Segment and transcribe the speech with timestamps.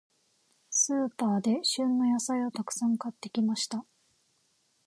[0.71, 3.85] スーパーで、旬の野菜をたくさん買ってきました。